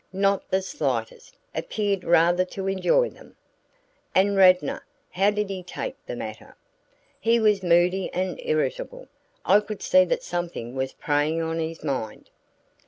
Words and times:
"Not 0.11 0.49
the 0.49 0.63
slightest 0.63 1.37
appeared 1.53 2.03
rather 2.03 2.43
to 2.43 2.65
enjoy 2.67 3.11
them." 3.11 3.35
"And 4.15 4.35
Radnor 4.35 4.83
how 5.11 5.29
did 5.29 5.47
he 5.51 5.61
take 5.61 5.95
the 6.07 6.15
matter?" 6.15 6.55
"He 7.19 7.39
was 7.39 7.61
moody 7.61 8.11
and 8.11 8.39
irritable. 8.41 9.09
I 9.45 9.59
could 9.59 9.83
see 9.83 10.03
that 10.05 10.23
something 10.23 10.73
was 10.73 10.93
preying 10.93 11.39
on 11.43 11.59
his 11.59 11.83
mind." 11.83 12.31